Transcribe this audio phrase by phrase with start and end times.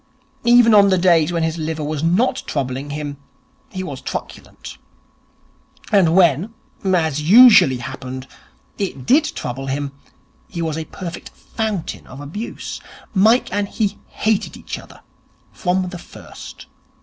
[0.45, 3.17] Even on the days when his liver was not troubling him,
[3.69, 4.79] he was truculent.
[5.91, 8.25] And when, as usually happened,
[8.79, 9.91] it did trouble him,
[10.47, 12.81] he was a perfect fountain of abuse.
[13.13, 15.01] Mike and he hated each other
[15.51, 16.65] from the first.